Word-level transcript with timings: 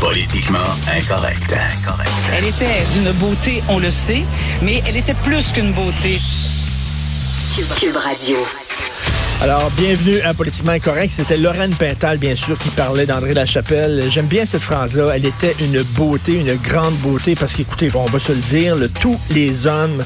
Politiquement 0.00 0.58
incorrect. 0.96 1.54
Elle 2.32 2.46
était 2.46 2.84
d'une 2.94 3.12
beauté, 3.12 3.62
on 3.68 3.78
le 3.78 3.90
sait, 3.90 4.22
mais 4.62 4.82
elle 4.86 4.96
était 4.96 5.14
plus 5.14 5.52
qu'une 5.52 5.72
beauté. 5.72 6.18
Cube 7.78 7.96
Radio. 7.96 8.38
Alors, 9.42 9.70
bienvenue 9.76 10.18
à 10.22 10.32
Politiquement 10.32 10.72
Incorrect. 10.72 11.12
C'était 11.12 11.36
Lorraine 11.36 11.74
Pintal, 11.74 12.16
bien 12.16 12.34
sûr, 12.34 12.56
qui 12.56 12.70
parlait 12.70 13.04
d'André 13.04 13.34
Lachapelle. 13.34 14.04
J'aime 14.10 14.26
bien 14.26 14.46
cette 14.46 14.62
phrase-là. 14.62 15.12
Elle 15.14 15.26
était 15.26 15.54
une 15.60 15.82
beauté, 15.82 16.32
une 16.32 16.54
grande 16.56 16.94
beauté, 16.96 17.34
parce 17.34 17.54
qu'écoutez, 17.54 17.90
on 17.94 18.06
va 18.06 18.18
se 18.18 18.32
le 18.32 18.38
dire, 18.38 18.76
le, 18.76 18.88
tous 18.88 19.20
les 19.30 19.66
hommes 19.66 20.02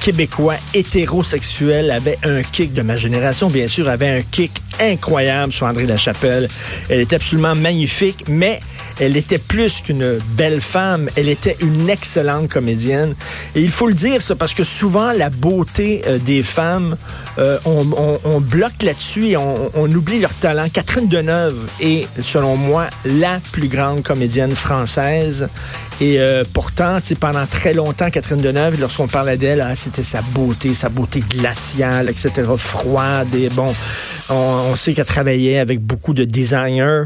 québécois 0.00 0.56
hétérosexuels 0.74 1.90
avaient 1.90 2.18
un 2.24 2.42
kick 2.42 2.74
de 2.74 2.82
ma 2.82 2.96
génération, 2.96 3.50
bien 3.50 3.68
sûr, 3.68 3.88
avaient 3.88 4.18
un 4.18 4.22
kick 4.22 4.52
incroyable 4.80 5.52
sur 5.52 5.66
André 5.66 5.86
Lachapelle. 5.86 6.48
Elle 6.88 7.00
était 7.00 7.16
absolument 7.16 7.54
magnifique, 7.54 8.24
mais 8.28 8.60
elle 9.00 9.16
était 9.16 9.38
plus 9.38 9.80
qu'une 9.80 10.18
belle 10.36 10.60
femme, 10.60 11.08
elle 11.16 11.28
était 11.28 11.56
une 11.60 11.88
excellente 11.88 12.48
comédienne. 12.48 13.14
Et 13.54 13.60
il 13.62 13.70
faut 13.70 13.86
le 13.86 13.94
dire, 13.94 14.22
ça, 14.22 14.36
parce 14.36 14.54
que 14.54 14.64
souvent, 14.64 15.12
la 15.12 15.30
beauté 15.30 16.02
euh, 16.06 16.18
des 16.18 16.42
femmes, 16.42 16.96
euh, 17.38 17.58
on, 17.64 17.86
on, 17.96 18.20
on, 18.24 18.40
bloque 18.40 18.82
là-dessus 18.82 19.28
et 19.28 19.36
on, 19.36 19.70
on, 19.74 19.90
oublie 19.92 20.20
leur 20.20 20.34
talent. 20.34 20.68
Catherine 20.72 21.08
Deneuve 21.08 21.58
est, 21.80 22.06
selon 22.22 22.56
moi, 22.56 22.86
la 23.04 23.40
plus 23.52 23.68
grande 23.68 24.02
comédienne 24.02 24.54
française. 24.54 25.48
Et 26.00 26.18
euh, 26.18 26.44
pourtant, 26.52 26.98
pendant 27.20 27.46
très 27.46 27.74
longtemps, 27.74 28.10
Catherine 28.10 28.40
Deneuve, 28.40 28.80
lorsqu'on 28.80 29.06
parlait 29.06 29.36
d'elle, 29.36 29.60
ah, 29.60 29.76
c'était 29.76 30.02
sa 30.02 30.20
beauté, 30.20 30.74
sa 30.74 30.88
beauté 30.88 31.20
glaciale, 31.20 32.08
etc., 32.10 32.30
froide. 32.56 33.34
Et 33.34 33.48
bon, 33.50 33.72
on, 34.30 34.76
sait 34.76 34.94
qu'elle 34.94 35.04
travaillait 35.04 35.58
avec 35.58 35.80
beaucoup 35.80 36.14
de 36.14 36.24
designers. 36.24 37.04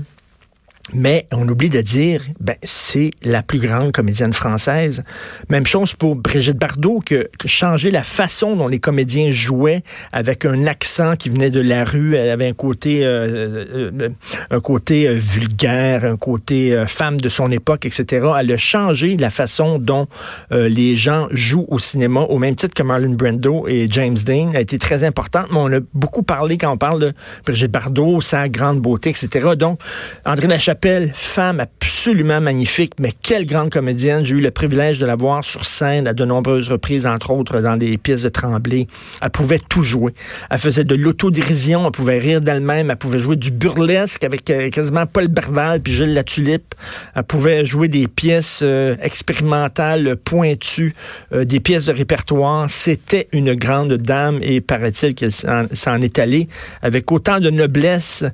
Mais 0.95 1.27
on 1.33 1.48
oublie 1.48 1.69
de 1.69 1.81
dire, 1.81 2.23
ben, 2.39 2.55
c'est 2.62 3.11
la 3.23 3.42
plus 3.42 3.59
grande 3.59 3.91
comédienne 3.91 4.33
française. 4.33 5.03
Même 5.48 5.67
chose 5.67 5.95
pour 5.95 6.15
Brigitte 6.15 6.59
Bardot, 6.59 7.01
que, 7.05 7.29
que, 7.39 7.48
changer 7.48 7.91
la 7.91 8.05
façon 8.05 8.55
dont 8.55 8.69
les 8.69 8.79
comédiens 8.79 9.31
jouaient 9.33 9.83
avec 10.12 10.45
un 10.45 10.67
accent 10.67 11.17
qui 11.17 11.29
venait 11.29 11.51
de 11.51 11.61
la 11.61 11.84
rue. 11.84 12.14
Elle 12.14 12.31
avait 12.31 12.47
un 12.47 12.53
côté, 12.53 13.05
euh, 13.05 13.91
euh, 14.01 14.09
un 14.51 14.61
côté 14.61 15.09
euh, 15.09 15.14
vulgaire, 15.14 16.05
un 16.05 16.17
côté 16.17 16.73
euh, 16.73 16.87
femme 16.87 17.20
de 17.20 17.29
son 17.29 17.51
époque, 17.51 17.84
etc. 17.84 18.29
Elle 18.39 18.53
a 18.53 18.57
changé 18.57 19.17
la 19.17 19.31
façon 19.31 19.81
dont 19.81 20.07
euh, 20.53 20.69
les 20.69 20.95
gens 20.95 21.27
jouent 21.33 21.67
au 21.69 21.81
cinéma, 21.81 22.20
au 22.20 22.39
même 22.39 22.55
titre 22.55 22.75
que 22.75 22.84
Marlon 22.84 23.14
Brando 23.14 23.67
et 23.67 23.89
James 23.91 24.19
Dean. 24.25 24.53
A 24.55 24.61
été 24.61 24.79
très 24.79 25.03
importante, 25.03 25.47
mais 25.51 25.59
on 25.59 25.73
a 25.73 25.81
beaucoup 25.95 26.23
parlé 26.23 26.59
quand 26.59 26.70
on 26.70 26.79
parle 26.79 27.01
de 27.01 27.12
Brigitte 27.45 27.73
Bardot, 27.73 28.20
sa 28.20 28.48
grande 28.48 28.81
beauté, 28.81 29.11
etc. 29.11 29.57
Donc, 29.57 29.81
André 30.25 30.47
Lachapelle 30.47 30.76
femme 31.15 31.61
absolument 31.61 32.41
magnifique, 32.41 32.95
mais 32.99 33.13
quelle 33.23 33.47
grande 33.47 33.71
comédienne. 33.71 34.25
J'ai 34.25 34.35
eu 34.35 34.41
le 34.41 34.51
privilège 34.51 34.99
de 34.99 35.07
la 35.07 35.17
voir 35.17 35.45
sur 35.45 35.65
scène 35.65 36.07
à 36.07 36.15
de 36.15 36.25
nombreuses 36.25 36.69
reprises, 36.69 37.07
entre 37.07 37.31
autres 37.31 37.61
dans 37.61 37.77
des 37.77 37.99
pièces 37.99 38.23
de 38.23 38.29
Tremblay. 38.29 38.87
Elle 39.21 39.31
pouvait 39.31 39.59
tout 39.59 39.83
jouer. 39.83 40.13
Elle 40.51 40.59
faisait 40.59 40.85
de 40.85 40.95
l'autodérision, 40.95 41.85
elle 41.86 41.92
pouvait 41.92 42.19
rire 42.19 42.41
d'elle-même, 42.41 42.91
elle 42.91 42.97
pouvait 42.97 43.19
jouer 43.19 43.36
du 43.36 43.51
burlesque 43.51 44.25
avec 44.25 44.48
euh, 44.51 44.70
quasiment 44.70 45.07
Paul 45.07 45.29
Berval 45.29 45.81
puis 45.81 45.92
Gilles 45.92 46.15
Latulippe. 46.15 46.75
Elle 47.15 47.25
pouvait 47.25 47.65
jouer 47.65 47.89
des 47.89 48.09
pièces 48.09 48.61
euh, 48.63 48.97
expérimentales 49.03 50.17
pointues, 50.17 50.95
euh, 51.33 51.45
des 51.45 51.61
pièces 51.61 51.86
de 51.86 51.92
répertoire. 51.92 52.70
C'était 52.70 53.29
une 53.33 53.55
grande 53.55 53.95
dame 53.95 54.39
et 54.42 54.61
paraît-il 54.61 55.15
qu'elle 55.15 55.33
s'en 55.33 56.01
est 56.01 56.19
allée 56.19 56.48
avec 56.83 57.11
autant 57.11 57.41
de 57.41 57.51
noblesse 57.51 58.25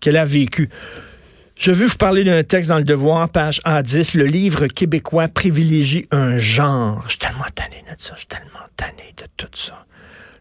qu'elle 0.00 0.16
a 0.16 0.24
vécu. 0.24 0.68
Je 1.54 1.70
veux 1.70 1.86
vous 1.86 1.96
parler 1.96 2.24
d'un 2.24 2.42
texte 2.42 2.70
dans 2.70 2.78
le 2.78 2.84
Devoir, 2.84 3.28
page 3.28 3.60
A10. 3.64 4.16
Le 4.16 4.24
livre 4.24 4.66
québécois 4.66 5.28
privilégie 5.28 6.06
un 6.10 6.36
genre. 6.36 7.02
Je 7.04 7.10
suis 7.10 7.18
tellement 7.18 7.44
tanné 7.54 7.84
de 7.88 7.94
ça. 7.98 8.14
Je 8.14 8.20
suis 8.20 8.26
tellement 8.26 8.66
tanné 8.76 9.14
de 9.16 9.24
tout 9.36 9.48
ça. 9.52 9.84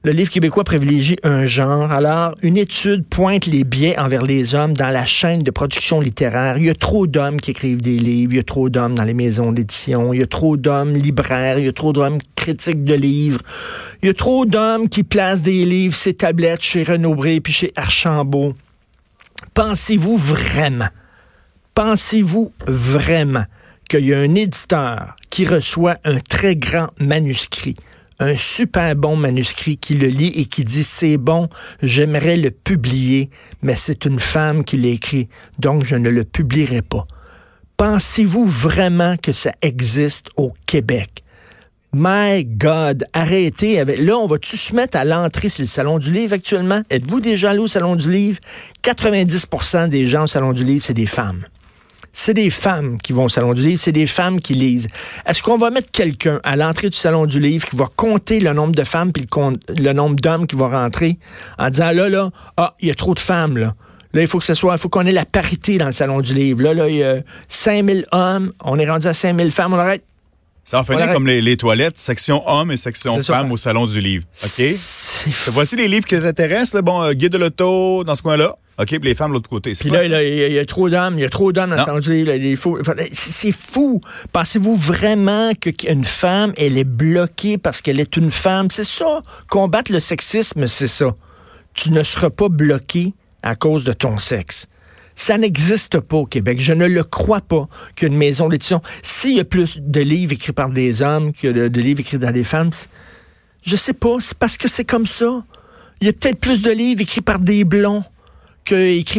Le 0.03 0.13
livre 0.13 0.31
québécois 0.31 0.63
privilégie 0.63 1.17
un 1.22 1.45
genre. 1.45 1.91
Alors, 1.91 2.35
une 2.41 2.57
étude 2.57 3.05
pointe 3.05 3.45
les 3.45 3.63
biais 3.63 3.99
envers 3.99 4.23
les 4.23 4.55
hommes 4.55 4.73
dans 4.73 4.88
la 4.88 5.05
chaîne 5.05 5.44
de 5.44 5.51
production 5.51 5.99
littéraire. 5.99 6.57
Il 6.57 6.63
y 6.63 6.69
a 6.72 6.73
trop 6.73 7.05
d'hommes 7.05 7.39
qui 7.39 7.51
écrivent 7.51 7.81
des 7.81 7.99
livres, 7.99 8.33
il 8.33 8.38
y 8.38 8.39
a 8.39 8.43
trop 8.43 8.69
d'hommes 8.69 8.95
dans 8.95 9.03
les 9.03 9.13
maisons 9.13 9.51
d'édition, 9.51 10.13
il 10.13 10.22
y 10.22 10.23
a 10.23 10.28
trop 10.28 10.57
d'hommes 10.57 10.95
libraires, 10.95 11.59
il 11.59 11.66
y 11.66 11.67
a 11.67 11.73
trop 11.73 11.93
d'hommes 11.93 12.17
critiques 12.35 12.83
de 12.83 12.95
livres, 12.95 13.41
il 14.01 14.07
y 14.07 14.09
a 14.09 14.16
trop 14.16 14.47
d'hommes 14.47 14.89
qui 14.89 15.03
placent 15.03 15.43
des 15.43 15.66
livres, 15.66 15.95
ces 15.95 16.16
tablettes 16.16 16.63
chez 16.63 16.83
Renaud-Bré 16.83 17.39
puis 17.41 17.53
chez 17.53 17.72
Archambault. 17.75 18.55
Pensez-vous 19.53 20.17
vraiment 20.17 20.89
Pensez-vous 21.73 22.51
vraiment 22.67 23.45
qu'il 23.87 24.05
y 24.05 24.13
a 24.13 24.19
un 24.19 24.35
éditeur 24.35 25.15
qui 25.29 25.45
reçoit 25.45 25.95
un 26.03 26.19
très 26.19 26.57
grand 26.57 26.89
manuscrit, 26.99 27.75
un 28.19 28.35
super 28.35 28.93
bon 28.97 29.15
manuscrit 29.15 29.77
qui 29.77 29.93
le 29.93 30.07
lit 30.07 30.33
et 30.35 30.45
qui 30.45 30.65
dit 30.65 30.83
c'est 30.83 31.15
bon, 31.15 31.47
j'aimerais 31.81 32.35
le 32.35 32.51
publier, 32.51 33.29
mais 33.61 33.77
c'est 33.77 34.03
une 34.03 34.19
femme 34.19 34.65
qui 34.65 34.77
l'a 34.77 34.89
écrit, 34.89 35.29
donc 35.59 35.85
je 35.85 35.95
ne 35.95 36.09
le 36.09 36.25
publierai 36.25 36.81
pas. 36.81 37.07
Pensez-vous 37.77 38.45
vraiment 38.45 39.15
que 39.15 39.31
ça 39.31 39.53
existe 39.61 40.29
au 40.35 40.51
Québec? 40.65 41.23
My 41.93 42.43
God, 42.43 43.05
arrêtez 43.13 43.79
avec. 43.79 43.99
Là, 43.99 44.17
on 44.17 44.27
va-tu 44.27 44.57
se 44.57 44.75
mettre 44.75 44.97
à 44.97 45.05
l'entrée 45.05 45.49
sur 45.49 45.63
le 45.63 45.67
Salon 45.67 45.99
du 45.99 46.11
Livre 46.11 46.33
actuellement? 46.33 46.81
Êtes-vous 46.89 47.21
déjà 47.21 47.51
allé 47.51 47.59
au 47.59 47.67
Salon 47.67 47.95
du 47.95 48.11
Livre? 48.11 48.39
90% 48.83 49.87
des 49.87 50.05
gens 50.05 50.23
au 50.23 50.27
Salon 50.27 50.51
du 50.51 50.65
Livre, 50.65 50.83
c'est 50.85 50.93
des 50.93 51.05
femmes 51.05 51.45
c'est 52.13 52.33
des 52.33 52.49
femmes 52.49 52.97
qui 52.97 53.13
vont 53.13 53.25
au 53.25 53.29
Salon 53.29 53.53
du 53.53 53.61
Livre, 53.61 53.81
c'est 53.81 53.91
des 53.91 54.05
femmes 54.05 54.39
qui 54.39 54.53
lisent. 54.53 54.88
Est-ce 55.25 55.41
qu'on 55.41 55.57
va 55.57 55.69
mettre 55.69 55.91
quelqu'un 55.91 56.39
à 56.44 56.55
l'entrée 56.55 56.89
du 56.89 56.97
Salon 56.97 57.25
du 57.25 57.39
Livre 57.39 57.67
qui 57.67 57.75
va 57.75 57.85
compter 57.95 58.39
le 58.39 58.53
nombre 58.53 58.73
de 58.73 58.83
femmes 58.83 59.11
puis 59.11 59.25
le, 59.25 59.73
le 59.81 59.94
nombre 59.94 60.16
d'hommes 60.16 60.47
qui 60.47 60.55
vont 60.55 60.69
rentrer 60.69 61.17
en 61.57 61.69
disant 61.69 61.91
là, 61.91 62.09
là, 62.09 62.29
ah, 62.57 62.75
il 62.79 62.89
y 62.89 62.91
a 62.91 62.95
trop 62.95 63.13
de 63.13 63.19
femmes, 63.19 63.57
là. 63.57 63.75
Là, 64.13 64.22
il 64.22 64.27
faut 64.27 64.39
que 64.39 64.45
ce 64.45 64.53
soit, 64.53 64.75
il 64.75 64.77
faut 64.77 64.89
qu'on 64.89 65.05
ait 65.05 65.11
la 65.11 65.23
parité 65.23 65.77
dans 65.77 65.85
le 65.85 65.94
Salon 65.94 66.19
du 66.19 66.33
Livre. 66.33 66.63
Là, 66.63 66.73
là, 66.73 66.89
il 66.89 66.97
y 66.97 67.03
a 67.03 67.22
5000 67.47 68.05
hommes, 68.11 68.51
on 68.63 68.78
est 68.78 68.89
rendu 68.89 69.07
à 69.07 69.13
5000 69.13 69.51
femmes, 69.51 69.73
on 69.73 69.78
arrête. 69.78 70.03
Ça 70.63 70.81
en 70.81 70.83
finit 70.83 71.07
comme 71.11 71.25
les, 71.25 71.41
les, 71.41 71.57
toilettes, 71.57 71.97
section 71.97 72.47
hommes 72.47 72.72
et 72.72 72.78
section 72.78 73.22
femmes 73.23 73.51
au 73.51 73.57
Salon 73.57 73.88
du 73.88 73.99
Livre. 73.99 74.25
OK? 74.43 74.63
Voici 75.47 75.75
les 75.75 75.88
livres 75.88 76.05
qui 76.05 76.19
t'intéressent, 76.19 76.81
bon, 76.81 77.01
euh, 77.01 77.13
Guide 77.13 77.31
de 77.31 77.38
l'auto, 77.38 78.03
dans 78.03 78.16
ce 78.16 78.22
coin-là. 78.22 78.57
OK, 78.81 78.87
puis 78.87 78.99
les 79.01 79.15
femmes 79.15 79.29
de 79.29 79.35
l'autre 79.35 79.49
côté. 79.49 79.73
Puis 79.73 79.89
là, 79.89 80.03
il 80.03 80.51
y, 80.51 80.53
y, 80.53 80.59
a 80.59 80.65
trop 80.65 80.89
d'hommes, 80.89 81.19
il 81.19 81.21
y 81.21 81.25
a 81.25 81.29
trop 81.29 81.51
d'hommes 81.51 81.75
livre. 82.07 82.31
C'est 83.13 83.51
fou. 83.51 84.01
Pensez-vous 84.31 84.75
vraiment 84.75 85.51
qu'une 85.53 86.03
femme, 86.03 86.53
elle 86.57 86.77
est 86.77 86.83
bloquée 86.83 87.57
parce 87.57 87.81
qu'elle 87.81 87.99
est 87.99 88.17
une 88.17 88.31
femme? 88.31 88.71
C'est 88.71 88.83
ça. 88.83 89.21
Combattre 89.49 89.91
le 89.91 89.99
sexisme, 89.99 90.65
c'est 90.65 90.87
ça. 90.87 91.15
Tu 91.73 91.91
ne 91.91 92.01
seras 92.01 92.31
pas 92.31 92.49
bloqué 92.49 93.13
à 93.43 93.55
cause 93.55 93.83
de 93.83 93.93
ton 93.93 94.17
sexe. 94.17 94.67
Ça 95.15 95.37
n'existe 95.37 95.99
pas 95.99 96.17
au 96.17 96.25
Québec. 96.25 96.59
Je 96.59 96.73
ne 96.73 96.87
le 96.87 97.03
crois 97.03 97.41
pas 97.41 97.67
qu'une 97.95 98.15
maison 98.15 98.49
d'édition, 98.49 98.81
s'il 99.03 99.37
y 99.37 99.39
a 99.39 99.45
plus 99.45 99.79
de 99.79 100.01
livres 100.01 100.34
écrits 100.34 100.53
par 100.53 100.69
des 100.69 101.01
hommes 101.01 101.34
que 101.34 101.47
de, 101.47 101.67
de 101.67 101.81
livres 101.81 101.99
écrits 101.99 102.17
par 102.17 102.34
des 102.34 102.43
femmes, 102.43 102.72
je 103.61 103.75
sais 103.75 103.93
pas, 103.93 104.16
c'est 104.19 104.37
parce 104.37 104.57
que 104.57 104.67
c'est 104.67 104.85
comme 104.85 105.05
ça. 105.05 105.43
Il 105.99 106.07
y 106.07 106.09
a 106.09 106.13
peut-être 106.13 106.39
plus 106.39 106.63
de 106.63 106.72
livres 106.72 107.01
écrits 107.01 107.22
par 107.22 107.37
des 107.37 107.63
blonds 107.63 108.03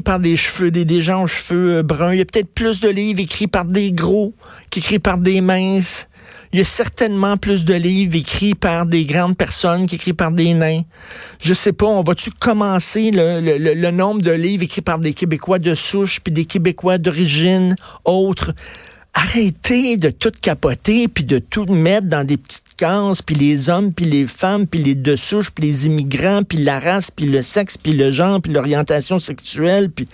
par 0.04 0.18
des 0.18 0.36
cheveux, 0.36 0.70
des, 0.70 1.02
gens 1.02 1.24
aux 1.24 1.26
cheveux 1.26 1.82
bruns. 1.82 2.12
Il 2.12 2.18
y 2.18 2.20
a 2.20 2.24
peut-être 2.24 2.52
plus 2.52 2.80
de 2.80 2.88
livres 2.88 3.20
écrits 3.20 3.46
par 3.46 3.64
des 3.64 3.92
gros 3.92 4.34
qu'écrits 4.70 4.98
par 4.98 5.18
des 5.18 5.40
minces. 5.40 6.08
Il 6.52 6.58
y 6.58 6.62
a 6.62 6.66
certainement 6.66 7.36
plus 7.36 7.64
de 7.64 7.74
livres 7.74 8.14
écrits 8.14 8.54
par 8.54 8.84
des 8.86 9.04
grandes 9.04 9.36
personnes 9.36 9.86
qu'écrits 9.86 10.12
par 10.12 10.32
des 10.32 10.52
nains. 10.52 10.82
Je 11.40 11.54
sais 11.54 11.72
pas, 11.72 11.86
on 11.86 12.02
va-tu 12.02 12.30
commencer 12.30 13.10
le, 13.10 13.40
le, 13.40 13.74
le, 13.74 13.90
nombre 13.90 14.20
de 14.20 14.30
livres 14.30 14.62
écrits 14.62 14.82
par 14.82 14.98
des 14.98 15.14
Québécois 15.14 15.58
de 15.58 15.74
souche 15.74 16.20
puis 16.20 16.32
des 16.32 16.44
Québécois 16.44 16.98
d'origine 16.98 17.76
autre? 18.04 18.52
Arrêtez 19.14 19.98
de 19.98 20.08
tout 20.08 20.32
capoter 20.40 21.06
puis 21.06 21.24
de 21.24 21.38
tout 21.38 21.66
mettre 21.66 22.06
dans 22.06 22.24
des 22.24 22.38
petites 22.38 22.74
cases 22.78 23.20
puis 23.20 23.34
les 23.34 23.68
hommes 23.68 23.92
puis 23.92 24.06
les 24.06 24.26
femmes 24.26 24.66
puis 24.66 24.82
les 24.82 24.94
de 24.94 25.16
souche 25.16 25.50
puis 25.50 25.66
les 25.66 25.86
immigrants 25.86 26.42
puis 26.42 26.58
la 26.58 26.80
race 26.80 27.10
puis 27.10 27.26
le 27.26 27.42
sexe 27.42 27.76
puis 27.76 27.92
le 27.92 28.10
genre 28.10 28.40
puis 28.40 28.52
l'orientation 28.52 29.20
sexuelle 29.20 29.90
puis 29.90 30.08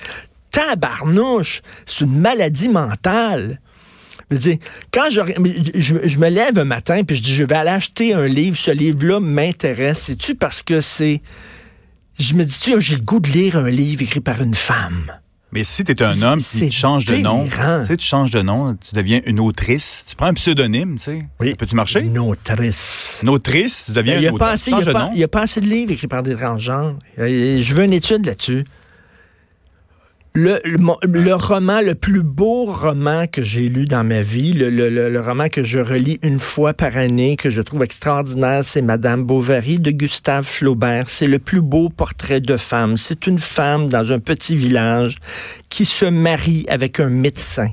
tabarnouche, 0.51 1.63
c'est 1.87 2.05
une 2.05 2.19
maladie 2.19 2.69
mentale. 2.69 3.61
Je 4.31 4.35
veux 4.35 4.41
dire, 4.41 4.59
quand 4.93 5.09
je, 5.11 5.21
je, 5.75 6.19
me 6.19 6.29
lève 6.29 6.59
un 6.59 6.65
matin 6.65 7.03
puis 7.05 7.17
je 7.17 7.23
dis 7.23 7.35
je 7.35 7.45
vais 7.45 7.55
aller 7.55 7.71
acheter 7.71 8.15
un 8.15 8.27
livre, 8.27 8.57
ce 8.57 8.71
livre-là 8.71 9.21
m'intéresse, 9.21 9.99
c'est-tu 9.99 10.35
parce 10.35 10.63
que 10.63 10.81
c'est 10.81 11.23
je 12.19 12.35
me 12.35 12.45
dis 12.45 12.57
j'ai 12.79 12.97
le 12.97 13.03
goût 13.03 13.21
de 13.21 13.29
lire 13.29 13.57
un 13.57 13.71
livre 13.71 14.03
écrit 14.03 14.21
par 14.21 14.43
une 14.43 14.55
femme? 14.55 15.13
Mais 15.53 15.65
si 15.65 15.83
tu 15.83 15.93
es 15.93 16.03
un 16.03 16.21
homme 16.23 16.41
qui 16.41 16.61
tu 16.61 16.71
changes 16.71 17.05
de 17.07 17.17
nom, 17.17 17.47
tu 17.47 17.87
sais, 17.87 17.97
tu 17.97 18.07
changes 18.07 18.31
de 18.31 18.43
nom, 18.43 18.77
tu 18.77 18.95
deviens 18.95 19.21
une 19.25 19.41
autrice, 19.41 20.05
tu 20.09 20.15
prends 20.15 20.27
un 20.27 20.35
pseudonyme, 20.35 20.97
tu 20.97 21.05
sais. 21.05 21.27
Oui. 21.41 21.55
Peux-tu 21.55 21.75
marcher? 21.75 22.01
Une 22.01 22.19
autrice. 22.19 23.21
Une 23.23 23.31
autrice, 23.31 23.85
tu 23.87 23.93
deviens 23.93 24.21
une 24.21 24.29
autrice. 24.35 24.67
Il 24.67 24.75
n'y 25.15 25.23
a, 25.23 25.29
pas 25.29 25.43
assez 25.43 25.61
de 25.61 25.67
livres 25.67 25.93
écrits 25.93 26.07
par 26.07 26.23
des 26.23 26.35
transgenres. 26.35 26.97
Je 27.17 27.75
veux 27.75 27.85
une 27.85 27.95
étude 27.95 28.27
là-dessus. 28.27 28.65
Le, 30.35 30.61
le, 30.65 31.35
roman, 31.35 31.81
le 31.81 31.95
plus 31.95 32.23
beau 32.23 32.67
roman 32.67 33.27
que 33.27 33.43
j'ai 33.43 33.69
lu 33.69 33.87
dans 33.87 34.05
ma 34.05 34.23
vie, 34.23 34.53
le, 34.53 34.71
le, 34.71 35.21
roman 35.21 35.49
que 35.49 35.65
je 35.65 35.79
relis 35.79 36.19
une 36.23 36.39
fois 36.39 36.75
par 36.75 36.97
année, 36.97 37.37
que 37.37 37.51
je 37.51 37.63
trouve 37.63 37.83
extraordinaire, 37.83 38.65
c'est 38.65 38.83
Madame 38.83 39.25
Bovary 39.25 39.81
de 39.81 39.91
Gustave 39.91 40.45
Flaubert. 40.45 41.09
C'est 41.09 41.27
le 41.27 41.39
plus 41.39 41.63
beau 41.63 41.89
portrait 41.89 42.41
de 42.41 42.57
femme. 42.57 42.97
C'est 42.97 43.27
une 43.27 43.39
femme 43.39 43.89
dans 43.89 44.13
un 44.13 44.21
petit 44.21 44.55
village 44.55 45.17
qui 45.71 45.85
se 45.85 46.05
marie 46.05 46.67
avec 46.69 47.01
un 47.01 47.11
médecin. 47.11 47.71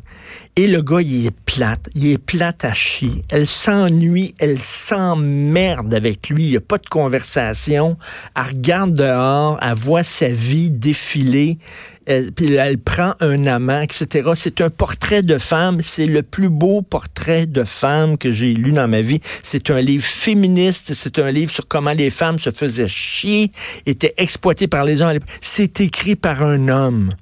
Et 0.58 0.68
le 0.68 0.82
gars, 0.82 1.02
il 1.02 1.28
est 1.28 1.36
plate. 1.46 1.90
Il 1.96 2.08
est 2.08 2.18
plate 2.18 2.64
à 2.64 2.72
chier. 2.72 3.24
Elle 3.30 3.46
s'ennuie, 3.46 4.36
elle 4.40 4.62
s'emmerde 4.62 5.94
avec 5.94 6.30
lui. 6.30 6.46
Il 6.46 6.52
n'y 6.52 6.58
a 6.58 6.62
pas 6.62 6.78
de 6.78 6.88
conversation. 6.88 7.98
Elle 8.38 8.44
regarde 8.44 8.94
dehors, 8.94 9.60
elle 9.62 9.74
voit 9.74 10.06
sa 10.06 10.30
vie 10.30 10.72
défiler. 10.72 11.58
Elle, 12.06 12.32
puis 12.32 12.54
elle 12.54 12.78
prend 12.78 13.14
un 13.20 13.46
amant, 13.48 13.82
etc. 13.82 14.32
C'est 14.36 14.62
un 14.62 14.70
portrait 14.70 15.22
de 15.22 15.38
femme. 15.38 15.82
C'est 15.82 16.06
le 16.06 16.24
plus 16.24 16.50
beau 16.50 16.82
portrait 16.82 17.46
de 17.46 17.64
femme 17.64 18.18
que 18.18 18.32
j'ai 18.32 18.54
lu 18.54 18.72
dans 18.72 18.88
ma 18.88 19.02
vie. 19.02 19.20
C'est 19.44 19.70
un 19.70 19.82
livre 19.82 20.04
féministe. 20.04 20.94
C'est 20.94 21.20
un 21.20 21.32
livre 21.32 21.52
sur 21.52 21.68
comment 21.68 21.92
les 21.94 22.10
femmes 22.10 22.40
se 22.40 22.52
faisaient 22.52 22.88
chier, 22.88 23.52
étaient 23.86 24.14
exploitées 24.18 24.68
par 24.68 24.86
les 24.86 25.02
hommes. 25.02 25.20
C'est 25.42 25.82
écrit 25.82 26.16
par 26.16 26.44
un 26.44 26.68
homme 26.68 27.14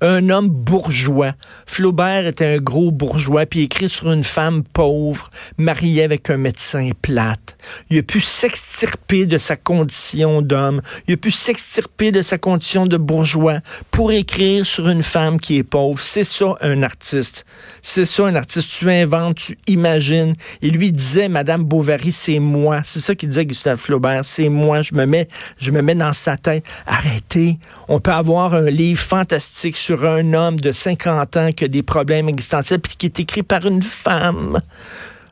un 0.00 0.28
homme 0.30 0.48
bourgeois. 0.48 1.34
Flaubert 1.66 2.26
était 2.26 2.46
un 2.46 2.56
gros 2.56 2.90
bourgeois, 2.90 3.46
puis 3.46 3.60
écrit 3.60 3.88
sur 3.88 4.10
une 4.12 4.24
femme 4.24 4.62
pauvre, 4.62 5.30
mariée 5.58 6.02
avec 6.02 6.30
un 6.30 6.36
médecin 6.36 6.90
plate. 7.02 7.56
Il 7.90 7.98
a 7.98 8.02
pu 8.02 8.20
s'extirper 8.20 9.26
de 9.26 9.38
sa 9.38 9.56
condition 9.56 10.42
d'homme, 10.42 10.80
il 11.06 11.14
a 11.14 11.16
pu 11.16 11.30
s'extirper 11.30 12.12
de 12.12 12.22
sa 12.22 12.38
condition 12.38 12.86
de 12.86 12.96
bourgeois 12.96 13.60
pour 13.90 14.12
écrire 14.12 14.66
sur 14.66 14.88
une 14.88 15.02
femme 15.02 15.38
qui 15.38 15.58
est 15.58 15.62
pauvre. 15.62 16.00
C'est 16.00 16.24
ça 16.24 16.56
un 16.60 16.82
artiste. 16.82 17.44
C'est 17.82 18.06
ça 18.06 18.24
un 18.26 18.34
artiste. 18.34 18.70
Tu 18.78 18.90
inventes, 18.90 19.36
tu 19.36 19.58
imagines. 19.66 20.34
Et 20.62 20.70
lui 20.70 20.92
disait, 20.92 21.28
Madame 21.28 21.64
Bovary, 21.64 22.12
c'est 22.12 22.38
moi. 22.38 22.80
C'est 22.84 23.00
ça 23.00 23.14
qu'il 23.14 23.28
disait 23.28 23.46
Gustave 23.46 23.78
Flaubert, 23.78 24.24
c'est 24.24 24.48
moi. 24.48 24.82
Je 24.82 24.94
me 24.94 25.04
mets, 25.06 25.28
je 25.58 25.70
me 25.70 25.82
mets 25.82 25.94
dans 25.94 26.12
sa 26.12 26.36
tête. 26.36 26.64
Arrêtez. 26.86 27.58
On 27.88 28.00
peut 28.00 28.12
avoir 28.12 28.54
un 28.54 28.70
livre 28.70 29.00
fantastique 29.00 29.76
sur 29.76 29.89
sur 29.90 30.04
un 30.04 30.34
homme 30.34 30.60
de 30.60 30.70
50 30.70 31.36
ans 31.36 31.50
qui 31.50 31.64
a 31.64 31.68
des 31.68 31.82
problèmes 31.82 32.28
existentiels, 32.28 32.78
puis 32.78 32.94
qui 32.96 33.06
est 33.06 33.18
écrit 33.18 33.42
par 33.42 33.66
une 33.66 33.82
femme. 33.82 34.60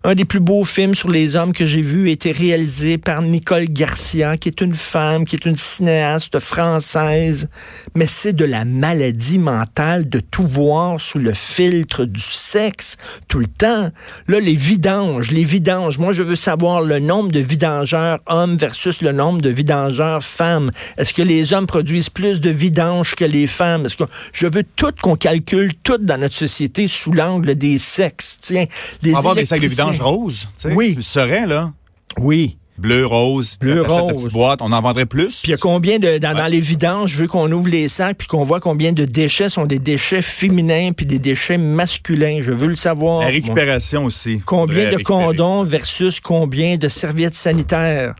Un 0.09 0.15
des 0.15 0.25
plus 0.25 0.41
beaux 0.41 0.65
films 0.65 0.95
sur 0.95 1.11
les 1.11 1.37
hommes 1.37 1.53
que 1.53 1.67
j'ai 1.67 1.83
vu 1.83 2.09
a 2.09 2.13
été 2.13 2.33
réalisé 2.33 2.97
par 2.97 3.21
Nicole 3.21 3.67
Garcia, 3.67 4.39
qui 4.39 4.49
est 4.49 4.63
une 4.63 4.75
femme, 4.75 5.27
qui 5.27 5.37
est 5.37 5.45
une 5.45 5.59
cinéaste 5.59 6.41
française. 6.41 7.51
Mais 7.95 8.07
c'est 8.07 8.33
de 8.33 8.47
la 8.47 8.65
maladie 8.65 9.39
mentale 9.39 10.09
de 10.09 10.21
tout 10.21 10.47
voir 10.47 10.99
sous 10.99 11.19
le 11.19 11.35
filtre 11.35 12.07
du 12.07 12.23
sexe 12.23 12.97
tout 13.29 13.39
le 13.39 13.47
temps. 13.47 13.91
Là, 14.29 14.41
les 14.41 14.55
vidanges, 14.55 15.31
les 15.31 15.45
vidanges. 15.45 15.99
Moi, 15.99 16.15
je 16.15 16.23
veux 16.23 16.37
savoir 16.37 16.81
le 16.81 17.01
nombre 17.01 17.31
de 17.31 17.41
vidangeurs 17.41 18.21
hommes 18.25 18.57
versus 18.57 19.03
le 19.03 19.13
nombre 19.13 19.43
de 19.43 19.51
vidangeurs 19.51 20.23
femmes. 20.23 20.71
Est-ce 20.97 21.13
que 21.13 21.21
les 21.21 21.53
hommes 21.53 21.67
produisent 21.67 22.09
plus 22.09 22.41
de 22.41 22.49
vidanges 22.49 23.15
que 23.15 23.27
les 23.27 23.47
femmes? 23.47 23.85
Est-ce 23.85 23.99
que 23.99 24.05
je 24.33 24.47
veux 24.47 24.65
tout 24.75 24.95
qu'on 25.03 25.17
calcule 25.17 25.75
tout 25.83 25.99
dans 25.99 26.19
notre 26.19 26.35
société 26.35 26.89
sous 26.89 27.13
l'angle 27.13 27.57
des 27.57 27.77
sexes? 27.77 28.39
Tiens, 28.41 28.65
les 29.03 29.15
avoir 29.15 29.35
des 29.35 29.45
sacs 29.45 29.61
de 29.61 29.69
rose. 30.01 30.49
Tu 30.57 30.69
sais, 30.69 30.75
oui. 30.75 30.95
Tu 30.97 31.03
serais, 31.03 31.47
là. 31.47 31.73
Oui. 32.19 32.59
Bleu, 32.79 33.07
rose, 33.07 33.59
bleu, 33.61 33.83
rose. 33.83 34.29
boîte, 34.29 34.63
on 34.63 34.71
en 34.71 34.81
vendrait 34.81 35.05
plus. 35.05 35.41
Puis 35.43 35.49
il 35.49 35.51
y 35.51 35.55
a 35.55 35.57
combien 35.57 35.99
de 35.99 36.19
dans, 36.19 36.47
les 36.47 36.61
vidanges, 36.61 37.11
je 37.11 37.19
veux 37.19 37.27
qu'on 37.27 37.51
ouvre 37.51 37.69
les 37.69 37.89
sacs 37.89 38.19
puis 38.19 38.29
qu'on 38.29 38.45
voit 38.45 38.61
combien 38.61 38.93
de 38.93 39.05
déchets 39.05 39.49
sont 39.49 39.67
des 39.67 39.81
déchets 39.81 40.23
féminins 40.23 40.93
puis 40.93 41.05
des 41.05 41.19
déchets 41.19 41.59
masculins. 41.59 42.39
Je 42.41 42.53
veux 42.53 42.69
le 42.69 42.77
savoir. 42.77 43.23
La 43.23 43.29
récupération 43.29 44.05
aussi. 44.05 44.41
Combien 44.47 44.93
de 44.93 45.03
condoms 45.03 45.65
versus 45.65 46.21
combien 46.21 46.77
de 46.77 46.87
serviettes 46.87 47.35
sanitaires? 47.35 48.15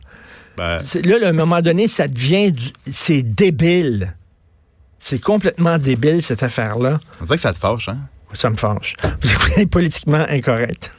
Ben. 0.57 0.79
Là, 1.05 1.25
à 1.25 1.29
un 1.29 1.33
moment 1.33 1.61
donné, 1.61 1.87
ça 1.87 2.09
devient 2.09 2.51
du, 2.51 2.65
c'est 2.91 3.21
débile. 3.21 4.13
C'est 4.99 5.21
complètement 5.21 5.77
débile 5.77 6.21
cette 6.21 6.43
affaire-là. 6.43 6.99
On 7.21 7.23
dirait 7.23 7.37
que 7.37 7.41
ça 7.41 7.53
te 7.53 7.59
fâche, 7.59 7.87
hein? 7.87 7.99
Ça 8.33 8.49
me 8.49 8.57
fâche. 8.57 8.95
Vous 9.21 9.31
écoutez 9.31 9.65
politiquement 9.65 10.25
incorrect. 10.29 10.91